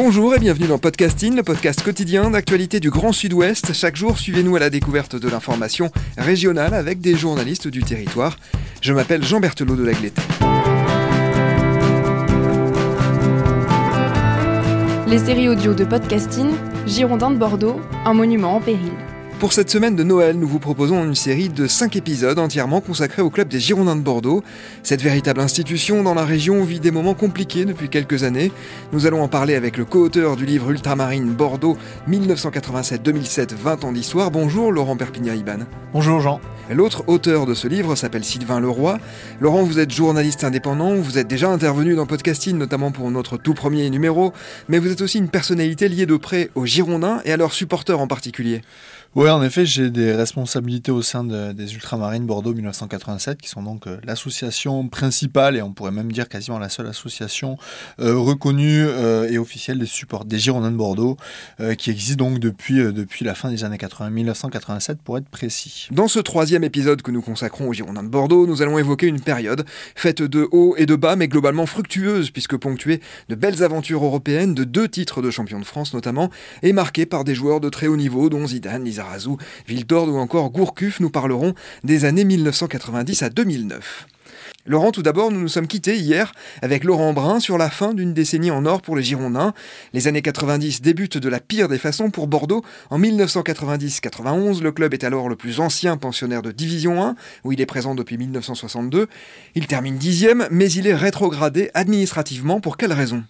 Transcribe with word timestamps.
Bonjour 0.00 0.32
et 0.32 0.38
bienvenue 0.38 0.68
dans 0.68 0.78
Podcasting, 0.78 1.34
le 1.34 1.42
podcast 1.42 1.82
quotidien 1.82 2.30
d'actualité 2.30 2.78
du 2.78 2.88
Grand 2.88 3.10
Sud-Ouest. 3.10 3.72
Chaque 3.72 3.96
jour, 3.96 4.16
suivez-nous 4.16 4.54
à 4.54 4.60
la 4.60 4.70
découverte 4.70 5.16
de 5.16 5.28
l'information 5.28 5.90
régionale 6.16 6.72
avec 6.72 7.00
des 7.00 7.16
journalistes 7.16 7.66
du 7.66 7.82
territoire. 7.82 8.38
Je 8.80 8.92
m'appelle 8.92 9.24
Jean 9.24 9.40
Berthelot 9.40 9.74
de 9.74 9.82
Lagleté. 9.82 10.22
Les 15.08 15.18
séries 15.18 15.48
audio 15.48 15.74
de 15.74 15.84
Podcasting, 15.84 16.50
Girondin 16.86 17.32
de 17.32 17.36
Bordeaux, 17.36 17.80
un 18.04 18.14
monument 18.14 18.54
en 18.54 18.60
péril. 18.60 18.92
Pour 19.38 19.52
cette 19.52 19.70
semaine 19.70 19.94
de 19.94 20.02
Noël, 20.02 20.36
nous 20.36 20.48
vous 20.48 20.58
proposons 20.58 21.04
une 21.04 21.14
série 21.14 21.48
de 21.48 21.68
5 21.68 21.94
épisodes 21.94 22.40
entièrement 22.40 22.80
consacrés 22.80 23.22
au 23.22 23.30
club 23.30 23.46
des 23.46 23.60
Girondins 23.60 23.94
de 23.94 24.00
Bordeaux. 24.00 24.42
Cette 24.82 25.00
véritable 25.00 25.40
institution 25.40 26.02
dans 26.02 26.14
la 26.14 26.24
région 26.24 26.64
vit 26.64 26.80
des 26.80 26.90
moments 26.90 27.14
compliqués 27.14 27.64
depuis 27.64 27.88
quelques 27.88 28.24
années. 28.24 28.50
Nous 28.92 29.06
allons 29.06 29.22
en 29.22 29.28
parler 29.28 29.54
avec 29.54 29.76
le 29.76 29.84
co-auteur 29.84 30.34
du 30.34 30.44
livre 30.44 30.72
Ultramarine 30.72 31.32
Bordeaux 31.34 31.78
1987-2007, 32.10 33.54
20 33.54 33.84
ans 33.84 33.92
d'histoire. 33.92 34.32
Bonjour 34.32 34.72
Laurent 34.72 34.96
Perpignan-Iban. 34.96 35.66
Bonjour 35.92 36.18
Jean. 36.20 36.40
L'autre 36.70 37.04
auteur 37.06 37.46
de 37.46 37.54
ce 37.54 37.66
livre 37.66 37.94
s'appelle 37.94 38.24
Sylvain 38.24 38.60
Leroy. 38.60 38.98
Laurent, 39.40 39.62
vous 39.62 39.78
êtes 39.78 39.90
journaliste 39.90 40.44
indépendant, 40.44 40.96
vous 40.96 41.16
êtes 41.16 41.26
déjà 41.26 41.48
intervenu 41.48 41.94
dans 41.94 42.04
Podcasting, 42.04 42.58
notamment 42.58 42.90
pour 42.90 43.10
notre 43.10 43.38
tout 43.38 43.54
premier 43.54 43.88
numéro, 43.88 44.34
mais 44.68 44.78
vous 44.78 44.92
êtes 44.92 45.00
aussi 45.00 45.16
une 45.16 45.30
personnalité 45.30 45.88
liée 45.88 46.04
de 46.04 46.16
près 46.18 46.50
aux 46.54 46.66
Girondins 46.66 47.22
et 47.24 47.32
à 47.32 47.38
leurs 47.38 47.54
supporters 47.54 47.98
en 47.98 48.06
particulier. 48.06 48.60
Oui, 49.14 49.30
en 49.30 49.42
effet, 49.42 49.64
j'ai 49.64 49.88
des 49.88 50.12
responsabilités 50.12 50.92
au 50.92 51.00
sein 51.00 51.24
des 51.24 51.74
Ultramarines 51.74 52.26
Bordeaux 52.26 52.52
1987, 52.52 53.40
qui 53.40 53.48
sont 53.48 53.62
donc 53.62 53.86
euh, 53.86 53.96
l'association 54.04 54.86
principale, 54.88 55.56
et 55.56 55.62
on 55.62 55.72
pourrait 55.72 55.92
même 55.92 56.12
dire 56.12 56.28
quasiment 56.28 56.58
la 56.58 56.68
seule 56.68 56.88
association 56.88 57.56
euh, 58.00 58.18
reconnue 58.18 58.84
euh, 58.86 59.30
et 59.30 59.38
officielle 59.38 59.78
des 59.78 59.86
supports 59.86 60.26
des 60.26 60.38
Girondins 60.38 60.70
de 60.70 60.76
Bordeaux, 60.76 61.16
qui 61.78 61.90
existe 61.90 62.18
donc 62.18 62.38
depuis, 62.38 62.76
depuis 62.92 63.24
la 63.24 63.34
fin 63.34 63.50
des 63.50 63.64
années 63.64 63.78
80, 63.78 64.10
1987 64.10 64.98
pour 65.02 65.16
être 65.16 65.28
précis. 65.28 65.88
Dans 65.90 66.06
ce 66.06 66.18
troisième 66.18 66.62
épisode 66.62 67.00
que 67.00 67.10
nous 67.10 67.22
consacrons 67.22 67.68
aux 67.68 67.72
Girondins 67.72 68.02
de 68.02 68.08
Bordeaux, 68.08 68.46
nous 68.46 68.60
allons 68.60 68.78
évoquer 68.78 69.06
une 69.06 69.20
période 69.20 69.64
faite 69.94 70.22
de 70.22 70.46
hauts 70.52 70.74
et 70.76 70.84
de 70.84 70.96
bas, 70.96 71.16
mais 71.16 71.28
globalement 71.28 71.64
fructueuse, 71.64 72.30
puisque 72.30 72.56
ponctuée 72.56 73.00
de 73.30 73.34
belles 73.34 73.62
aventures 73.62 74.04
européennes, 74.04 74.54
de 74.54 74.64
deux 74.64 74.88
titres 74.88 75.22
de 75.22 75.30
champion 75.30 75.58
de 75.58 75.64
France 75.64 75.94
notamment, 75.94 76.30
et 76.62 76.74
marquée 76.74 77.06
par 77.06 77.24
des 77.24 77.34
joueurs 77.34 77.60
de 77.60 77.70
très 77.70 77.86
haut 77.86 77.96
niveau, 77.96 78.28
dont 78.28 78.46
Zidane, 78.46 78.86
Lizarazu, 78.98 79.36
Vildord 79.66 80.08
ou 80.08 80.18
encore 80.18 80.50
Gourcuff, 80.50 81.00
nous 81.00 81.10
parlerons 81.10 81.54
des 81.84 82.04
années 82.04 82.24
1990 82.24 83.22
à 83.22 83.30
2009. 83.30 84.06
Laurent, 84.66 84.90
tout 84.90 85.02
d'abord, 85.02 85.30
nous 85.30 85.40
nous 85.40 85.48
sommes 85.48 85.66
quittés 85.66 85.96
hier 85.96 86.32
avec 86.60 86.84
Laurent 86.84 87.12
Brun 87.12 87.40
sur 87.40 87.56
la 87.56 87.70
fin 87.70 87.94
d'une 87.94 88.12
décennie 88.12 88.50
en 88.50 88.66
or 88.66 88.82
pour 88.82 88.96
les 88.96 89.02
Girondins. 89.02 89.54
Les 89.94 90.08
années 90.08 90.20
90 90.20 90.82
débutent 90.82 91.16
de 91.16 91.28
la 91.28 91.40
pire 91.40 91.68
des 91.68 91.78
façons 91.78 92.10
pour 92.10 92.26
Bordeaux. 92.26 92.62
En 92.90 92.98
1990-91, 92.98 94.60
le 94.60 94.72
club 94.72 94.92
est 94.92 95.04
alors 95.04 95.28
le 95.28 95.36
plus 95.36 95.60
ancien 95.60 95.96
pensionnaire 95.96 96.42
de 96.42 96.50
Division 96.50 97.02
1, 97.02 97.14
où 97.44 97.52
il 97.52 97.60
est 97.60 97.66
présent 97.66 97.94
depuis 97.94 98.18
1962. 98.18 99.06
Il 99.54 99.66
termine 99.66 99.96
dixième, 99.96 100.46
mais 100.50 100.70
il 100.70 100.86
est 100.86 100.94
rétrogradé 100.94 101.70
administrativement. 101.72 102.60
Pour 102.60 102.76
quelle 102.76 102.92
raison? 102.92 103.24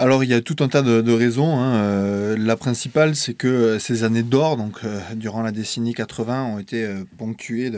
Alors 0.00 0.24
il 0.24 0.30
y 0.30 0.34
a 0.34 0.40
tout 0.40 0.56
un 0.60 0.68
tas 0.68 0.80
de, 0.80 1.12
raisons. 1.12 1.58
Hein. 1.58 1.74
Euh, 1.74 2.36
la 2.38 2.56
principale, 2.56 3.14
c'est 3.14 3.34
que 3.34 3.46
euh, 3.46 3.78
ces 3.78 4.02
années 4.02 4.22
d'or, 4.22 4.56
donc 4.56 4.78
euh, 4.82 4.98
durant 5.14 5.42
la 5.42 5.52
décennie 5.52 5.92
80, 5.92 6.44
ont 6.44 6.58
été 6.58 6.88
ponctuées 7.18 7.70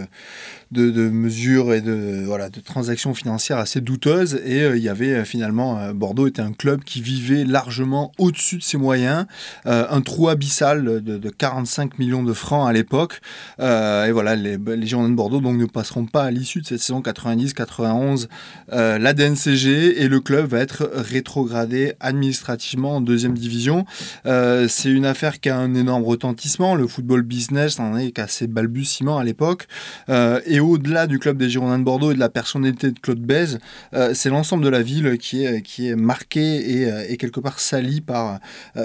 de, 0.71 1.09
mesures 1.11 1.75
et 1.75 1.81
de, 1.81 2.23
voilà, 2.25 2.49
de 2.49 2.61
transactions 2.61 3.13
financières 3.13 3.59
assez 3.59 3.81
douteuses. 3.81 4.41
Et 4.47 4.65
il 4.65 4.83
y 4.83 4.89
avait 4.89 5.25
finalement, 5.25 5.93
Bordeaux 5.93 6.29
était 6.29 6.43
un 6.43 6.53
club 6.53 6.85
qui 6.85 7.03
vivait 7.03 7.45
largement 7.45 8.13
au-dessus 8.19 8.59
de 8.59 8.63
ses 8.63 8.79
moyens, 8.79 9.27
un 9.65 10.01
trou 10.01 10.29
abyssal 10.29 11.03
de, 11.03 11.31
45 11.31 11.99
millions 11.99 12.23
de 12.23 12.33
francs 12.33 12.69
à 12.69 12.73
l'époque. 12.73 13.21
et 13.59 14.13
voilà, 14.13 14.37
les, 14.37 14.57
les 14.57 14.87
Girondins 14.87 15.11
de 15.11 15.15
Bordeaux 15.15 15.41
donc, 15.41 15.57
ne 15.57 15.67
passeront 15.67 16.07
pas 16.07 16.25
à 16.25 16.31
l'issue 16.31 16.61
de 16.61 16.67
cette 16.67 16.81
saison 16.81 17.01
90-91 17.01 18.29
la 18.69 19.13
DNCG 19.13 20.03
et 20.03 20.09
le 20.09 20.21
club 20.21 20.47
va 20.47 20.61
être 20.61 20.91
rétrogradé 20.95 21.95
à 22.01 22.12
administrativement 22.13 22.97
en 22.97 23.01
deuxième 23.01 23.37
division. 23.37 23.85
Euh, 24.27 24.69
c'est 24.69 24.91
une 24.91 25.05
affaire 25.05 25.41
qui 25.41 25.49
a 25.49 25.57
un 25.57 25.75
énorme 25.75 26.05
retentissement. 26.05 26.75
Le 26.75 26.87
football 26.87 27.23
business 27.23 27.81
en 27.81 27.97
est 27.97 28.19
assez 28.19 28.47
balbutiement 28.47 29.19
à 29.19 29.25
l'époque. 29.25 29.67
Euh, 30.09 30.41
et 30.47 30.61
au-delà 30.61 31.07
du 31.07 31.19
club 31.19 31.37
des 31.37 31.49
Girondins 31.49 31.79
de 31.79 31.85
Bordeaux 31.85 32.13
et 32.13 32.15
de 32.15 32.21
la 32.21 32.29
personnalité 32.29 32.91
de 32.91 32.99
Claude 32.99 33.21
Bèze, 33.21 33.59
euh, 33.95 34.13
c'est 34.15 34.31
l'ensemble 34.31 34.65
de 34.65 34.69
la 34.69 34.83
ville 34.83 35.19
qui 35.19 35.45
est, 35.45 35.63
qui 35.63 35.89
est 35.89 35.97
marqué 35.97 37.11
et, 37.11 37.17
quelque 37.17 37.41
part 37.41 37.61
sali 37.61 38.01
par, 38.01 38.41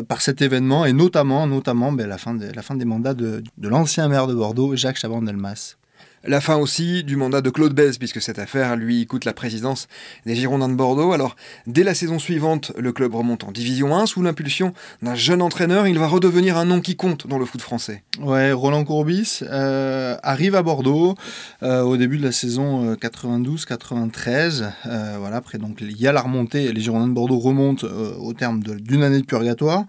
par 0.07 0.21
cet 0.21 0.41
événement, 0.41 0.85
et 0.85 0.93
notamment, 0.93 1.47
ben, 1.47 2.07
la, 2.07 2.17
fin 2.17 2.33
de, 2.35 2.45
la 2.53 2.61
fin 2.61 2.75
des 2.75 2.85
mandats 2.85 3.13
de, 3.13 3.43
de 3.57 3.67
l'ancien 3.67 4.07
maire 4.07 4.27
de 4.27 4.35
Bordeaux, 4.35 4.75
Jacques 4.75 4.97
Chaban-Delmas. 4.97 5.77
La 6.27 6.41
fin 6.41 6.57
aussi 6.57 7.05
du 7.05 7.15
mandat 7.15 7.39
de 7.39 7.49
Claude 7.49 7.73
Bèze, 7.73 7.97
puisque 7.97 8.21
cette 8.21 8.37
affaire 8.37 8.75
lui 8.75 9.07
coûte 9.07 9.23
la 9.23 9.31
présidence 9.31 9.87
des 10.25 10.35
Girondins 10.35 10.67
de 10.67 10.73
Bordeaux. 10.73 11.13
Alors, 11.13 11.37
dès 11.67 11.83
la 11.83 11.93
saison 11.93 12.19
suivante, 12.19 12.73
le 12.77 12.91
club 12.91 13.15
remonte 13.15 13.45
en 13.45 13.53
Division 13.53 13.95
1 13.95 14.07
sous 14.07 14.21
l'impulsion 14.21 14.73
d'un 15.01 15.15
jeune 15.15 15.41
entraîneur. 15.41 15.87
Il 15.87 15.97
va 15.97 16.07
redevenir 16.07 16.57
un 16.57 16.65
nom 16.65 16.81
qui 16.81 16.97
compte 16.97 17.27
dans 17.27 17.39
le 17.39 17.45
foot 17.45 17.61
français. 17.61 18.03
Ouais, 18.19 18.51
Roland 18.51 18.83
Courbis 18.83 19.39
euh, 19.43 20.17
arrive 20.21 20.55
à 20.55 20.63
Bordeaux 20.63 21.15
euh, 21.63 21.81
au 21.83 21.95
début 21.95 22.17
de 22.17 22.23
la 22.23 22.33
saison 22.33 22.95
92-93. 22.95 24.69
Euh, 24.85 25.15
voilà, 25.19 25.37
après 25.37 25.59
donc 25.59 25.77
il 25.79 25.95
y 25.97 26.07
a 26.07 26.11
la 26.11 26.19
remontée, 26.19 26.73
les 26.73 26.81
Girondins 26.81 27.07
de 27.07 27.13
Bordeaux 27.13 27.39
remontent 27.39 27.87
au 27.87 28.33
terme 28.33 28.61
d'une 28.61 29.03
année 29.03 29.21
de 29.21 29.25
purgatoire. 29.25 29.85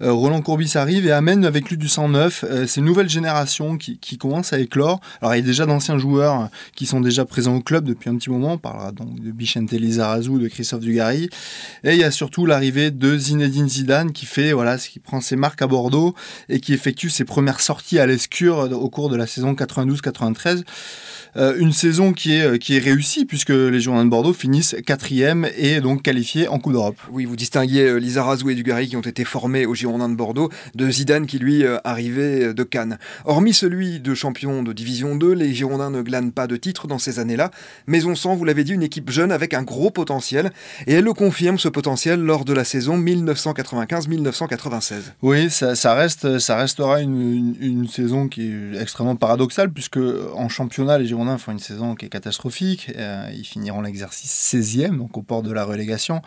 Roland 0.00 0.40
Courbis 0.40 0.72
arrive 0.76 1.06
et 1.06 1.12
amène 1.12 1.44
avec 1.44 1.68
lui 1.68 1.76
du 1.76 1.88
sang 1.88 2.08
neuf. 2.08 2.46
C'est 2.66 2.80
une 2.80 2.86
nouvelle 2.86 3.10
génération 3.10 3.76
qui, 3.76 3.98
qui 3.98 4.16
commence 4.16 4.54
à 4.54 4.58
éclore. 4.58 5.00
Alors, 5.20 5.34
il 5.34 5.40
est 5.40 5.42
déjà 5.42 5.66
d'anciens 5.82 5.98
joueurs 5.98 6.48
qui 6.76 6.86
sont 6.86 7.00
déjà 7.00 7.24
présents 7.24 7.56
au 7.56 7.60
club 7.60 7.84
depuis 7.84 8.08
un 8.08 8.14
petit 8.14 8.30
moment. 8.30 8.52
On 8.52 8.58
parlera 8.58 8.92
donc 8.92 9.20
de 9.20 9.32
Bichente 9.32 9.72
Lizarazu, 9.72 10.38
de 10.38 10.46
Christophe 10.46 10.80
Dugarry. 10.80 11.28
Et 11.82 11.94
il 11.94 11.98
y 11.98 12.04
a 12.04 12.12
surtout 12.12 12.46
l'arrivée 12.46 12.92
de 12.92 13.18
Zinedine 13.18 13.68
Zidane 13.68 14.12
qui 14.12 14.26
fait, 14.26 14.52
voilà, 14.52 14.78
qui 14.78 15.00
prend 15.00 15.20
ses 15.20 15.34
marques 15.34 15.60
à 15.60 15.66
Bordeaux 15.66 16.14
et 16.48 16.60
qui 16.60 16.72
effectue 16.72 17.10
ses 17.10 17.24
premières 17.24 17.60
sorties 17.60 17.98
à 17.98 18.06
l'escure 18.06 18.70
au 18.72 18.88
cours 18.90 19.08
de 19.08 19.16
la 19.16 19.26
saison 19.26 19.54
92-93. 19.54 20.62
Euh, 21.36 21.56
une 21.58 21.72
saison 21.72 22.12
qui 22.12 22.34
est, 22.34 22.58
qui 22.58 22.76
est 22.76 22.78
réussie 22.78 23.24
puisque 23.24 23.50
les 23.50 23.80
Girondins 23.80 24.04
de 24.04 24.10
Bordeaux 24.10 24.34
finissent 24.34 24.76
quatrième 24.84 25.48
et 25.56 25.80
donc 25.80 26.02
qualifiés 26.02 26.46
en 26.46 26.58
Coupe 26.58 26.74
d'Europe. 26.74 26.98
Oui, 27.10 27.24
vous 27.24 27.36
distinguez 27.36 27.88
euh, 27.88 27.96
Lizarazu 27.96 28.50
et 28.50 28.54
Dugarry 28.54 28.88
qui 28.88 28.96
ont 28.96 29.00
été 29.00 29.24
formés 29.24 29.64
aux 29.64 29.74
Girondins 29.74 30.10
de 30.10 30.14
Bordeaux 30.14 30.50
de 30.74 30.90
Zidane 30.90 31.26
qui 31.26 31.38
lui 31.38 31.64
euh, 31.64 31.78
arrivait 31.84 32.52
de 32.52 32.62
Cannes. 32.62 32.98
Hormis 33.24 33.54
celui 33.54 33.98
de 33.98 34.14
champion 34.14 34.62
de 34.62 34.72
Division 34.72 35.16
2, 35.16 35.32
les 35.32 35.54
Girondins 35.54 35.71
ne 35.78 36.02
glanent 36.02 36.32
pas 36.32 36.46
de 36.46 36.56
titre 36.56 36.86
dans 36.86 36.98
ces 36.98 37.18
années-là, 37.18 37.50
mais 37.86 38.04
on 38.04 38.14
sent, 38.14 38.34
vous 38.36 38.44
l'avez 38.44 38.64
dit, 38.64 38.72
une 38.72 38.82
équipe 38.82 39.10
jeune 39.10 39.32
avec 39.32 39.54
un 39.54 39.62
gros 39.62 39.90
potentiel 39.90 40.52
et 40.86 40.94
elle 40.94 41.04
le 41.04 41.14
confirme 41.14 41.58
ce 41.58 41.68
potentiel 41.68 42.20
lors 42.20 42.44
de 42.44 42.52
la 42.52 42.64
saison 42.64 42.98
1995-1996. 42.98 44.94
Oui, 45.22 45.50
ça, 45.50 45.94
reste, 45.94 46.38
ça 46.38 46.56
restera 46.56 47.00
une, 47.00 47.86
saison 47.92 48.28
qui 48.28 48.42
est 48.42 48.80
extrêmement 48.80 49.16
paradoxale 49.16 49.72
puisque 49.72 49.98
en 50.34 50.48
championnat 50.48 50.98
les 50.98 51.06
Girondins 51.06 51.22
Girondins 51.22 51.38
font 51.38 51.52
une 51.52 51.58
saison 51.58 51.94
qui 51.94 52.06
est 52.06 52.08
catastrophique. 52.08 52.90
Euh, 52.96 53.28
ils 53.32 53.44
finiront 53.44 53.80
l'exercice 53.82 54.54
16e, 54.54 54.96
donc 54.96 55.16
au 55.16 55.22
port 55.22 55.42
de 55.42 55.52
la 55.52 55.64
relégation. 55.64 56.22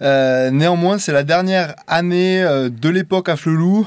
Euh, 0.00 0.50
néanmoins, 0.50 0.98
c'est 0.98 1.12
la 1.12 1.24
dernière 1.24 1.74
année 1.86 2.42
euh, 2.42 2.70
de 2.70 2.88
l'époque 2.88 3.28
à 3.28 3.36
Flelou 3.36 3.86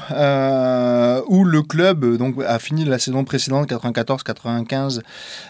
où 1.28 1.44
le 1.44 1.62
club 1.62 2.16
donc, 2.16 2.36
a 2.46 2.58
fini 2.58 2.84
la 2.84 2.98
saison 2.98 3.24
précédente, 3.24 3.68
94-95, 3.70 4.75
95 4.76 5.02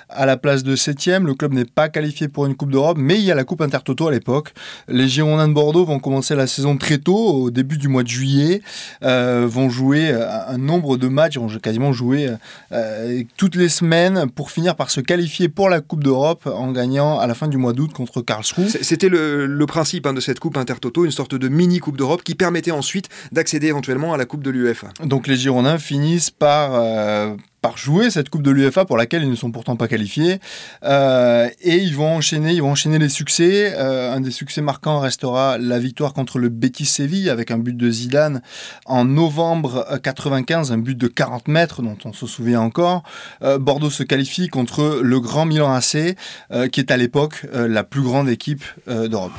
à 0.09 0.25
la 0.25 0.37
place 0.37 0.63
de 0.63 0.77
7 0.77 1.07
Le 1.23 1.35
club 1.35 1.53
n'est 1.53 1.65
pas 1.65 1.89
qualifié 1.89 2.29
pour 2.29 2.47
une 2.47 2.55
Coupe 2.55 2.71
d'Europe, 2.71 2.97
mais 2.99 3.17
il 3.17 3.23
y 3.23 3.33
a 3.33 3.35
la 3.35 3.45
Coupe 3.45 3.61
Intertoto 3.61 4.07
à 4.07 4.13
l'époque. 4.13 4.53
Les 4.89 5.09
Girondins 5.09 5.49
de 5.49 5.53
Bordeaux 5.53 5.85
vont 5.85 5.99
commencer 5.99 6.35
la 6.35 6.47
saison 6.47 6.77
très 6.77 6.99
tôt, 6.99 7.17
au 7.17 7.51
début 7.51 7.77
du 7.77 7.89
mois 7.89 8.03
de 8.03 8.09
juillet, 8.09 8.63
euh, 9.03 9.47
vont 9.49 9.69
jouer 9.69 10.11
un 10.11 10.59
nombre 10.59 10.97
de 10.97 11.09
matchs, 11.09 11.39
vont 11.39 11.49
quasiment 11.59 11.93
jouer 11.93 12.31
euh, 12.73 13.23
toutes 13.37 13.57
les 13.57 13.69
semaines 13.69 14.31
pour 14.31 14.51
finir 14.51 14.77
par 14.77 14.91
se 14.91 15.01
qualifier 15.01 15.49
pour 15.49 15.69
la 15.69 15.81
Coupe 15.81 16.05
d'Europe 16.05 16.47
en 16.47 16.71
gagnant 16.73 17.19
à 17.19 17.27
la 17.27 17.35
fin 17.35 17.49
du 17.49 17.57
mois 17.57 17.73
d'août 17.73 17.93
contre 17.93 18.23
Karlsruhe. 18.23 18.77
C'était 18.81 19.09
le, 19.09 19.67
principe 19.67 20.07
hein, 20.07 20.13
de 20.13 20.21
cette 20.21 20.39
Coupe 20.39 20.57
Intertoto, 20.57 21.05
une 21.05 21.11
sorte 21.11 21.35
de 21.35 21.49
mini 21.49 21.81
Coupe 21.81 21.97
d'Europe 21.97 22.23
qui 22.23 22.37
permettait 22.37 22.71
ensuite 22.71 23.09
d'accéder 23.33 23.67
éventuellement 23.67 24.15
à 24.15 24.17
la 24.17 24.25
Coupe 24.25 24.43
de 24.45 24.51
l'UEFA. 24.51 24.89
Donc 25.05 25.27
les 25.27 25.37
Girondins 25.37 25.79
finissent 25.79 26.31
par... 26.31 26.71
Euh, 26.75 27.35
jouer 27.77 28.11
cette 28.11 28.29
Coupe 28.29 28.43
de 28.43 28.51
l'UFA 28.51 28.85
pour 28.85 28.97
laquelle 28.97 29.23
ils 29.23 29.31
ne 29.31 29.37
sont 29.37 29.51
pourtant 29.51 29.77
pas 29.77 29.89
qualifiés. 29.89 30.41
Euh, 30.85 31.49
et 31.61 31.77
ils 31.77 31.95
vont 31.95 32.17
enchaîner, 32.17 32.99
les 32.99 33.09
succès. 33.09 33.75
Euh, 33.77 34.15
un 34.15 34.21
des 34.21 34.31
succès 34.31 34.61
marquants 34.61 35.01
restera 35.01 35.59
la 35.59 35.79
victoire 35.79 36.13
contre 36.13 36.39
le 36.39 36.49
Betis 36.49 36.87
Séville 36.87 37.31
avec 37.31 37.51
un 37.51 37.59
but 37.59 37.77
de 37.77 37.91
Zidane 37.91 38.43
en 38.85 39.05
novembre 39.05 39.87
95, 40.03 40.73
un 40.73 40.79
but 40.79 40.97
de 40.97 41.09
40 41.09 41.49
mètres 41.49 41.83
dont 41.83 41.99
on 42.05 42.13
se 42.13 42.27
souvient 42.27 42.61
encore. 42.61 43.03
Euh, 43.43 43.59
Bordeaux 43.59 43.91
se 43.91 44.03
qualifie 44.03 44.49
contre 44.49 45.01
le 45.03 45.21
Grand 45.21 45.47
Milan 45.47 45.73
AC, 45.73 46.17
qui 46.73 46.81
est 46.81 46.91
à 46.91 46.97
l'époque 46.97 47.47
la 47.53 47.85
plus 47.85 48.03
grande 48.03 48.29
équipe 48.29 48.65
d'Europe. 48.87 49.33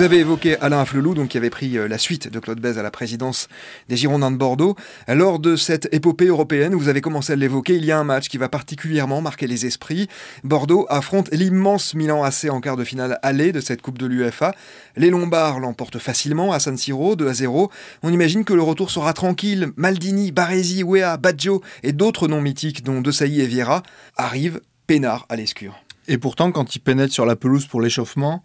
Vous 0.00 0.06
avez 0.06 0.20
évoqué 0.20 0.56
Alain 0.62 0.86
Flelou, 0.86 1.12
donc, 1.12 1.28
qui 1.28 1.36
avait 1.36 1.50
pris 1.50 1.76
euh, 1.76 1.86
la 1.86 1.98
suite 1.98 2.32
de 2.32 2.38
Claude 2.38 2.58
Bèze 2.58 2.78
à 2.78 2.82
la 2.82 2.90
présidence 2.90 3.48
des 3.90 3.98
Girondins 3.98 4.30
de 4.30 4.38
Bordeaux. 4.38 4.74
Lors 5.08 5.38
de 5.38 5.56
cette 5.56 5.92
épopée 5.92 6.28
européenne, 6.28 6.74
vous 6.74 6.88
avez 6.88 7.02
commencé 7.02 7.34
à 7.34 7.36
l'évoquer, 7.36 7.76
il 7.76 7.84
y 7.84 7.92
a 7.92 7.98
un 7.98 8.04
match 8.04 8.30
qui 8.30 8.38
va 8.38 8.48
particulièrement 8.48 9.20
marquer 9.20 9.46
les 9.46 9.66
esprits. 9.66 10.08
Bordeaux 10.42 10.86
affronte 10.88 11.28
l'immense 11.32 11.92
Milan 11.92 12.24
AC 12.24 12.46
en 12.48 12.62
quart 12.62 12.78
de 12.78 12.84
finale 12.84 13.18
aller 13.22 13.52
de 13.52 13.60
cette 13.60 13.82
Coupe 13.82 13.98
de 13.98 14.06
l'UEFA. 14.06 14.54
Les 14.96 15.10
Lombards 15.10 15.60
l'emportent 15.60 15.98
facilement 15.98 16.54
à 16.54 16.60
San 16.60 16.78
Siro, 16.78 17.14
2 17.14 17.28
à 17.28 17.34
0. 17.34 17.70
On 18.02 18.10
imagine 18.10 18.44
que 18.44 18.54
le 18.54 18.62
retour 18.62 18.90
sera 18.90 19.12
tranquille. 19.12 19.68
Maldini, 19.76 20.32
Baresi, 20.32 20.82
Wea, 20.82 21.18
Baggio 21.18 21.60
et 21.82 21.92
d'autres 21.92 22.26
noms 22.26 22.40
mythiques, 22.40 22.84
dont 22.84 23.02
De 23.02 23.12
et 23.22 23.46
Vieira, 23.46 23.82
arrivent 24.16 24.62
peinards 24.86 25.26
à 25.28 25.36
l'escure. 25.36 25.78
Et 26.10 26.18
pourtant, 26.18 26.50
quand 26.50 26.74
ils 26.74 26.80
pénètrent 26.80 27.14
sur 27.14 27.24
la 27.24 27.36
pelouse 27.36 27.66
pour 27.66 27.80
l'échauffement, 27.80 28.42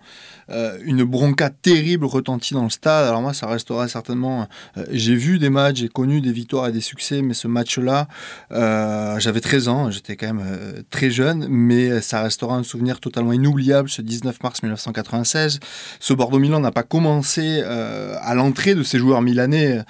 euh, 0.51 0.77
une 0.83 1.03
bronca 1.03 1.49
terrible 1.49 2.05
retentit 2.05 2.53
dans 2.53 2.63
le 2.63 2.69
stade. 2.69 3.07
Alors 3.07 3.23
moi, 3.23 3.33
ça 3.33 3.47
restera 3.47 3.87
certainement... 3.87 4.47
Euh, 4.77 4.85
j'ai 4.91 5.15
vu 5.15 5.39
des 5.39 5.49
matchs, 5.49 5.77
j'ai 5.77 5.87
connu 5.87 6.21
des 6.21 6.31
victoires 6.31 6.67
et 6.67 6.71
des 6.71 6.79
succès, 6.79 7.23
mais 7.23 7.33
ce 7.33 7.47
match-là, 7.47 8.07
euh, 8.51 9.17
j'avais 9.17 9.41
13 9.41 9.67
ans, 9.67 9.89
j'étais 9.89 10.15
quand 10.15 10.31
même 10.31 10.83
très 10.91 11.09
jeune, 11.09 11.47
mais 11.49 12.01
ça 12.01 12.21
restera 12.21 12.55
un 12.55 12.61
souvenir 12.61 12.99
totalement 12.99 13.33
inoubliable 13.33 13.89
ce 13.89 14.03
19 14.03 14.43
mars 14.43 14.61
1996. 14.61 15.59
Ce 15.99 16.13
Bordeaux-Milan 16.13 16.59
n'a 16.59 16.71
pas 16.71 16.83
commencé 16.83 17.63
à 17.63 18.35
l'entrée 18.35 18.75
de 18.75 18.83
ces 18.83 18.99
joueurs 18.99 19.23
milanais 19.23 19.83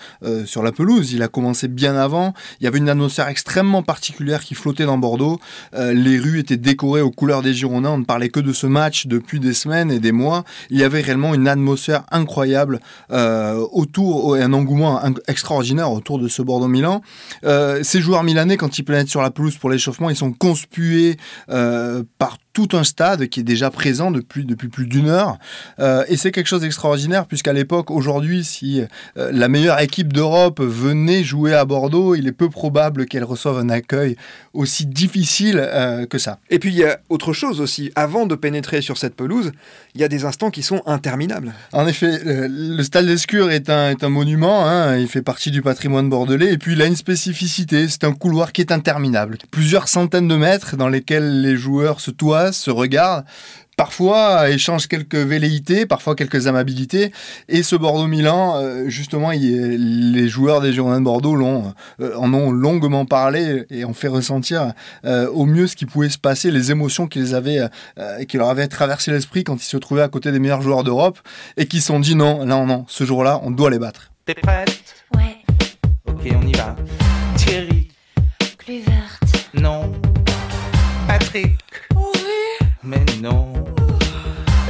sur 0.45 0.63
la 0.63 0.71
pelouse, 0.71 1.11
il 1.11 1.21
a 1.23 1.27
commencé 1.27 1.67
bien 1.67 1.97
avant. 1.97 2.33
Il 2.61 2.63
y 2.63 2.67
avait 2.67 2.77
une 2.77 2.87
atmosphère 2.87 3.27
extrêmement 3.27 3.83
particulière 3.83 4.43
qui 4.43 4.55
flottait 4.55 4.85
dans 4.85 4.97
Bordeaux. 4.97 5.39
les 5.73 6.17
rues 6.17 6.39
étaient 6.39 6.57
décorées 6.57 7.01
aux 7.01 7.11
couleurs 7.11 7.41
des 7.41 7.53
On 7.73 7.97
ne 7.97 8.03
parlait 8.05 8.29
que 8.29 8.39
de 8.39 8.53
ce 8.53 8.67
match 8.67 9.07
depuis 9.07 9.39
des 9.39 9.53
semaines 9.53 9.91
et 9.91 9.99
des 9.99 10.11
mois 10.11 10.43
il 10.69 10.79
y 10.79 10.83
avait 10.83 11.01
réellement 11.01 11.33
une 11.33 11.47
atmosphère 11.47 12.03
incroyable 12.11 12.79
euh, 13.11 13.65
autour, 13.71 14.35
un 14.35 14.53
engouement 14.53 15.01
extraordinaire 15.27 15.91
autour 15.91 16.19
de 16.19 16.27
ce 16.27 16.41
Bordeaux-Milan. 16.41 17.01
Euh, 17.43 17.83
ces 17.83 18.01
joueurs 18.01 18.23
milanais, 18.23 18.57
quand 18.57 18.77
ils 18.77 18.83
planètent 18.83 19.09
sur 19.09 19.21
la 19.21 19.31
pelouse 19.31 19.57
pour 19.57 19.69
l'échauffement, 19.69 20.09
ils 20.09 20.15
sont 20.15 20.33
conspués 20.33 21.17
euh, 21.49 22.03
par 22.17 22.37
tout 22.55 22.69
un 22.71 22.85
stade 22.85 23.27
qui 23.27 23.41
est 23.41 23.43
déjà 23.43 23.69
présent 23.69 24.11
depuis, 24.11 24.45
depuis 24.45 24.69
plus 24.69 24.87
d'une 24.87 25.09
heure. 25.09 25.37
Euh, 25.79 26.05
et 26.07 26.15
c'est 26.15 26.31
quelque 26.31 26.47
chose 26.47 26.61
d'extraordinaire, 26.61 27.27
puisqu'à 27.27 27.51
l'époque, 27.51 27.91
aujourd'hui, 27.91 28.45
si 28.45 28.81
euh, 29.17 29.29
la 29.33 29.49
meilleure 29.49 29.79
équipe 29.81 30.13
d'Europe 30.13 30.61
venait 30.61 31.25
jouer 31.25 31.53
à 31.53 31.65
Bordeaux, 31.65 32.15
il 32.15 32.27
est 32.27 32.31
peu 32.31 32.49
probable 32.49 33.07
qu'elle 33.07 33.25
reçoive 33.25 33.57
un 33.57 33.69
accueil 33.69 34.15
aussi 34.53 34.85
difficile 34.85 35.59
euh, 35.61 36.05
que 36.05 36.17
ça. 36.17 36.39
Et 36.49 36.57
puis 36.57 36.69
il 36.69 36.77
y 36.77 36.85
a 36.85 36.97
autre 37.09 37.33
chose 37.33 37.59
aussi. 37.59 37.91
Avant 37.95 38.25
de 38.25 38.35
pénétrer 38.35 38.81
sur 38.81 38.97
cette 38.97 39.15
pelouse, 39.15 39.51
il 39.93 39.99
y 39.99 40.05
a 40.05 40.07
des 40.07 40.23
instants 40.23 40.49
qui 40.49 40.63
sont 40.63 40.81
interminables. 40.85 41.53
En 41.73 41.85
effet, 41.87 42.21
le, 42.23 42.81
stade 42.83 43.05
d'Escure 43.05 43.51
est 43.51 43.69
un, 43.69 43.89
est 43.89 44.01
un 44.05 44.09
monument, 44.09 44.65
hein, 44.65 44.95
il 44.97 45.09
fait 45.09 45.21
partie 45.21 45.51
du 45.51 45.61
patrimoine 45.61 46.09
bordelais, 46.09 46.53
et 46.53 46.57
puis 46.57 46.71
il 46.71 46.81
a 46.81 46.85
une 46.85 46.95
spécificité, 46.95 47.89
c'est 47.89 48.05
un 48.05 48.13
couloir 48.13 48.53
qui 48.53 48.61
est 48.61 48.71
interminable. 48.71 49.39
Plusieurs 49.51 49.89
centaines 49.89 50.29
de 50.29 50.37
mètres 50.37 50.77
dans 50.77 50.87
lesquels 50.87 51.41
les 51.41 51.57
joueurs 51.57 51.99
se 51.99 52.11
toisent 52.11 52.44
se 52.51 52.71
regardent, 52.71 53.25
parfois 53.75 54.49
échangent 54.49 54.87
quelques 54.87 55.15
velléités, 55.15 55.85
parfois 55.85 56.15
quelques 56.15 56.47
amabilités. 56.47 57.11
Et 57.49 57.63
ce 57.63 57.75
Bordeaux-Milan, 57.75 58.55
euh, 58.57 58.89
justement, 58.89 59.31
les 59.31 60.27
joueurs 60.27 60.61
des 60.61 60.73
Girondins 60.73 60.99
de 60.99 61.05
Bordeaux 61.05 61.35
euh, 61.35 62.15
en 62.15 62.33
ont 62.33 62.51
longuement 62.51 63.05
parlé 63.05 63.65
et 63.69 63.85
ont 63.85 63.93
fait 63.93 64.07
ressentir 64.07 64.73
euh, 65.05 65.29
au 65.29 65.45
mieux 65.45 65.67
ce 65.67 65.75
qui 65.75 65.85
pouvait 65.85 66.09
se 66.09 66.17
passer, 66.17 66.51
les 66.51 66.71
émotions 66.71 67.07
qui, 67.07 67.19
les 67.19 67.33
avaient, 67.33 67.67
qui 68.27 68.37
leur 68.37 68.49
avaient 68.49 68.67
traversé 68.67 69.11
l'esprit 69.11 69.43
quand 69.43 69.55
ils 69.55 69.67
se 69.67 69.77
trouvaient 69.77 70.01
à 70.01 70.07
côté 70.09 70.31
des 70.31 70.39
meilleurs 70.39 70.61
joueurs 70.61 70.83
d'Europe 70.83 71.19
et 71.57 71.65
qui 71.65 71.81
se 71.81 71.87
sont 71.87 71.99
dit 71.99 72.15
non, 72.15 72.45
non, 72.45 72.65
non, 72.65 72.85
ce 72.87 73.03
jour-là, 73.03 73.39
on 73.43 73.51
doit 73.51 73.69
les 73.69 73.79
battre. 73.79 74.11
T'es 74.25 74.33
prête? 74.33 74.83
Ouais. 75.15 75.37
Ok, 76.07 76.33
on 76.35 76.47
y 76.47 76.53
va. 76.53 76.75
Thierry. 77.35 77.89
verte. 78.67 79.49
Non. 79.53 79.91
Patrick. 81.07 81.59
Mais 82.85 83.03
non. 83.19 83.51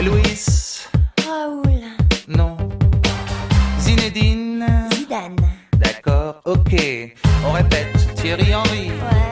Louis. 0.02 0.88
Raoul. 1.28 1.82
Non. 2.30 2.56
Zinedine. 3.80 4.66
Zidane. 4.94 5.36
D'accord, 5.78 6.42
ok. 6.46 6.74
On 7.46 7.52
répète. 7.52 8.16
Thierry 8.16 8.56
Henry. 8.56 8.88
Ouais. 8.88 9.26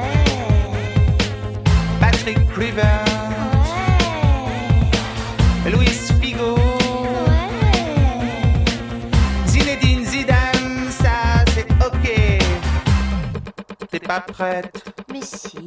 Patrick 2.01 2.39
River. 2.57 3.00
Ouais. 5.65 5.71
Louis 5.71 5.88
Figo. 6.21 6.56
Ouais. 6.56 7.50
Zinedine 9.47 10.06
Zidane, 10.06 10.92
ça 10.92 11.45
c'est 11.54 11.71
ok. 11.85 12.06
T'es 13.90 13.99
pas 13.99 14.19
prête 14.19 14.83
Mais 15.11 15.21
si. 15.21 15.57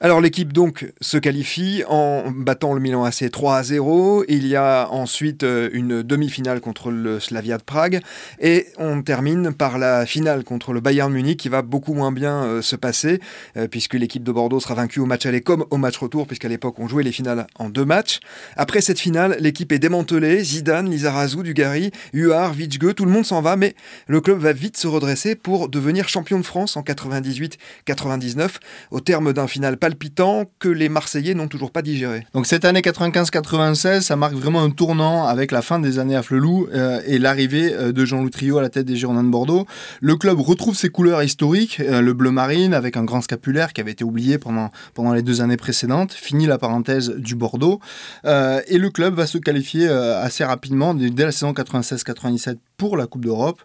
Alors 0.00 0.20
l'équipe 0.20 0.52
donc 0.52 0.92
se 1.00 1.18
qualifie 1.18 1.82
en 1.88 2.30
battant 2.30 2.72
le 2.72 2.78
Milan 2.78 3.02
AC 3.02 3.28
3 3.32 3.56
à 3.56 3.62
0. 3.64 4.26
Il 4.28 4.46
y 4.46 4.54
a 4.54 4.88
ensuite 4.92 5.42
euh, 5.42 5.70
une 5.72 6.04
demi-finale 6.04 6.60
contre 6.60 6.92
le 6.92 7.18
Slavia 7.18 7.58
de 7.58 7.64
Prague 7.64 8.00
et 8.38 8.66
on 8.78 9.02
termine 9.02 9.52
par 9.52 9.76
la 9.76 10.06
finale 10.06 10.44
contre 10.44 10.72
le 10.72 10.78
Bayern 10.78 11.12
Munich 11.12 11.40
qui 11.40 11.48
va 11.48 11.62
beaucoup 11.62 11.94
moins 11.94 12.12
bien 12.12 12.44
euh, 12.44 12.62
se 12.62 12.76
passer 12.76 13.18
euh, 13.56 13.66
puisque 13.66 13.94
l'équipe 13.94 14.22
de 14.22 14.30
Bordeaux 14.30 14.60
sera 14.60 14.74
vaincue 14.74 15.00
au 15.00 15.06
match 15.06 15.26
aller 15.26 15.40
comme 15.40 15.64
au 15.70 15.78
match 15.78 15.96
retour 15.96 16.28
puisqu'à 16.28 16.46
l'époque 16.46 16.78
on 16.78 16.86
jouait 16.86 17.02
les 17.02 17.10
finales 17.10 17.48
en 17.58 17.68
deux 17.68 17.84
matchs. 17.84 18.20
Après 18.54 18.80
cette 18.80 19.00
finale, 19.00 19.36
l'équipe 19.40 19.72
est 19.72 19.80
démantelée. 19.80 20.44
Zidane, 20.44 20.88
Lizarazu, 20.88 21.42
Dugarry, 21.42 21.90
Huard, 22.12 22.52
Vichge, 22.52 22.94
tout 22.94 23.04
le 23.04 23.10
monde 23.10 23.26
s'en 23.26 23.42
va 23.42 23.56
mais 23.56 23.74
le 24.06 24.20
club 24.20 24.38
va 24.38 24.52
vite 24.52 24.76
se 24.76 24.86
redresser 24.86 25.34
pour 25.34 25.68
devenir 25.68 26.08
champion 26.08 26.38
de 26.38 26.44
France 26.44 26.76
en 26.76 26.82
98-99 26.82 28.48
au 28.92 29.00
terme 29.00 29.32
d'un 29.32 29.48
final 29.48 29.76
pas 29.76 29.87
palpitant 29.88 30.44
que 30.58 30.68
les 30.68 30.90
Marseillais 30.90 31.32
n'ont 31.32 31.48
toujours 31.48 31.70
pas 31.70 31.80
digéré. 31.80 32.26
Donc 32.34 32.46
cette 32.46 32.66
année 32.66 32.82
95-96, 32.82 34.02
ça 34.02 34.16
marque 34.16 34.34
vraiment 34.34 34.62
un 34.62 34.68
tournant 34.68 35.26
avec 35.26 35.50
la 35.50 35.62
fin 35.62 35.78
des 35.78 35.98
années 35.98 36.14
à 36.14 36.22
Flelou 36.22 36.68
euh, 36.74 37.00
et 37.06 37.18
l'arrivée 37.18 37.72
euh, 37.72 37.90
de 37.90 38.04
Jean-Louis 38.04 38.30
Trio 38.30 38.58
à 38.58 38.60
la 38.62 38.68
tête 38.68 38.84
des 38.84 38.96
Girondins 38.96 39.24
de 39.24 39.30
Bordeaux. 39.30 39.66
Le 40.02 40.16
club 40.16 40.40
retrouve 40.40 40.76
ses 40.76 40.90
couleurs 40.90 41.22
historiques, 41.22 41.80
euh, 41.80 42.02
le 42.02 42.12
bleu 42.12 42.30
marine 42.30 42.74
avec 42.74 42.98
un 42.98 43.04
grand 43.04 43.22
scapulaire 43.22 43.72
qui 43.72 43.80
avait 43.80 43.92
été 43.92 44.04
oublié 44.04 44.36
pendant, 44.36 44.70
pendant 44.92 45.14
les 45.14 45.22
deux 45.22 45.40
années 45.40 45.56
précédentes, 45.56 46.12
fini 46.12 46.44
la 46.44 46.58
parenthèse 46.58 47.14
du 47.16 47.34
Bordeaux, 47.34 47.80
et 48.24 48.78
le 48.78 48.90
club 48.90 49.14
va 49.14 49.26
se 49.26 49.38
qualifier 49.38 49.88
assez 49.88 50.44
rapidement 50.44 50.92
dès 50.92 51.24
la 51.24 51.32
saison 51.32 51.52
96-97 51.52 52.58
pour 52.78 52.96
la 52.96 53.06
Coupe 53.06 53.24
d'Europe. 53.24 53.60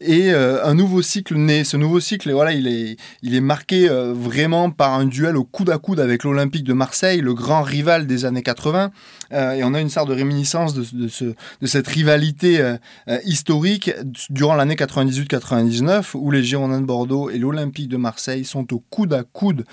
Et 0.00 0.32
euh, 0.32 0.64
un 0.64 0.74
nouveau 0.74 1.02
cycle 1.02 1.36
naît. 1.36 1.64
Ce 1.64 1.76
nouveau 1.76 2.00
cycle, 2.00 2.30
voilà, 2.32 2.52
il 2.52 2.66
est, 2.66 2.96
il 3.22 3.34
est 3.34 3.40
marqué 3.40 3.90
euh, 3.90 4.14
vraiment 4.14 4.70
par 4.70 4.94
un 4.94 5.04
duel 5.04 5.36
au 5.36 5.44
coude 5.44 5.68
à 5.68 5.78
coude 5.78 6.00
avec 6.00 6.24
l'Olympique 6.24 6.64
de 6.64 6.72
Marseille, 6.72 7.20
le 7.20 7.34
grand 7.34 7.62
rival 7.62 8.06
des 8.06 8.24
années 8.24 8.42
80. 8.42 8.90
Euh, 9.32 9.52
et 9.52 9.64
on 9.64 9.74
a 9.74 9.80
une 9.80 9.90
sorte 9.90 10.08
de 10.08 10.14
réminiscence 10.14 10.74
de, 10.74 10.84
de, 10.92 11.08
ce, 11.08 11.24
de 11.24 11.66
cette 11.66 11.86
rivalité 11.86 12.60
euh, 12.60 12.76
euh, 13.08 13.18
historique 13.24 13.90
durant 14.30 14.54
l'année 14.54 14.74
98-99 14.74 16.10
où 16.14 16.30
les 16.30 16.42
Girondins 16.42 16.80
de 16.80 16.86
Bordeaux 16.86 17.30
et 17.30 17.38
l'Olympique 17.38 17.88
de 17.88 17.96
Marseille 17.96 18.44
sont 18.44 18.72
au 18.72 18.82
coude 18.90 19.12
à 19.12 19.22
coude 19.24 19.64